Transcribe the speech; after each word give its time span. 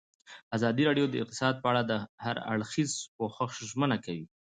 ازادي 0.55 0.83
راډیو 0.89 1.05
د 1.09 1.15
اقتصاد 1.23 1.55
په 1.59 1.67
اړه 1.71 1.81
د 1.85 1.93
هر 2.25 2.35
اړخیز 2.53 2.91
پوښښ 3.17 3.51
ژمنه 3.69 3.97
کړې. 4.05 4.21